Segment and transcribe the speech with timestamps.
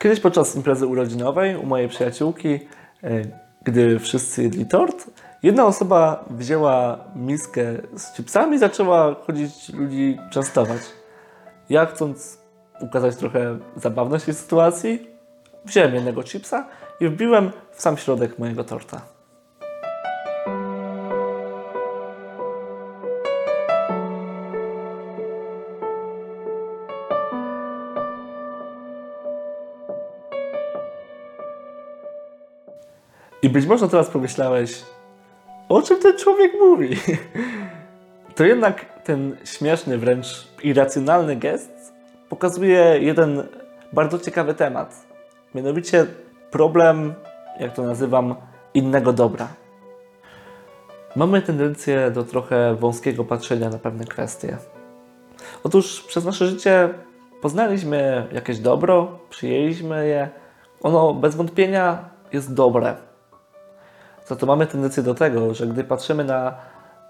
[0.00, 2.60] Kiedyś podczas imprezy urodzinowej u mojej przyjaciółki,
[3.04, 3.10] e,
[3.62, 5.10] gdy wszyscy jedli tort,
[5.42, 7.64] jedna osoba wzięła miskę
[7.96, 10.80] z chipsami i zaczęła chodzić ludzi częstować.
[11.68, 12.38] Ja chcąc
[12.80, 15.06] ukazać trochę zabawność tej sytuacji,
[15.64, 16.68] wziąłem jednego chipsa
[17.00, 19.13] i wbiłem w sam środek mojego torta.
[33.44, 34.82] I być może teraz pomyślałeś,
[35.68, 36.96] o czym ten człowiek mówi?
[38.34, 41.92] To jednak ten śmieszny, wręcz irracjonalny gest
[42.28, 43.42] pokazuje jeden
[43.92, 45.06] bardzo ciekawy temat.
[45.54, 46.06] Mianowicie
[46.50, 47.14] problem,
[47.60, 48.34] jak to nazywam,
[48.74, 49.48] innego dobra.
[51.16, 54.56] Mamy tendencję do trochę wąskiego patrzenia na pewne kwestie.
[55.64, 56.88] Otóż przez nasze życie
[57.42, 60.28] poznaliśmy jakieś dobro, przyjęliśmy je.
[60.82, 63.13] Ono bez wątpienia jest dobre.
[64.26, 66.54] Za to mamy tendencję do tego, że gdy patrzymy na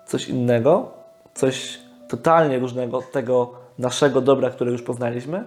[0.07, 0.93] coś innego,
[1.35, 5.45] coś totalnie różnego od tego naszego dobra, które już poznaliśmy,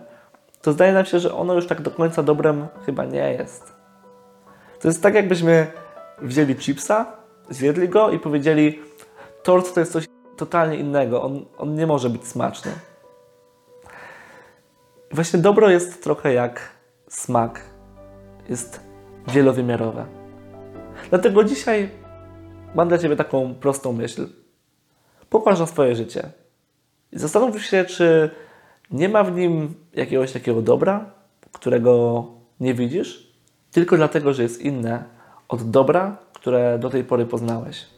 [0.62, 3.74] to zdaje nam się, że ono już tak do końca dobrem chyba nie jest.
[4.82, 5.68] To jest tak, jakbyśmy
[6.22, 7.06] wzięli chipsa,
[7.50, 8.80] zjedli go i powiedzieli:
[9.44, 10.06] Tort to jest coś
[10.38, 12.72] totalnie innego, on, on nie może być smaczny.
[15.12, 16.62] Właśnie dobro jest trochę jak
[17.08, 17.62] smak,
[18.50, 18.82] jest
[19.28, 20.27] wielowymiarowe.
[21.10, 21.90] Dlatego dzisiaj
[22.76, 24.28] mam dla Ciebie taką prostą myśl.
[25.30, 26.30] Popatrz na swoje życie
[27.12, 28.30] i zastanów się, czy
[28.92, 31.12] nie ma w nim jakiegoś takiego dobra,
[31.52, 32.26] którego
[32.60, 33.34] nie widzisz,
[33.72, 35.04] tylko dlatego, że jest inne
[35.48, 37.97] od dobra, które do tej pory poznałeś.